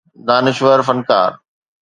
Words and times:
دانشور 0.27 0.79
فنڪار 0.87 1.31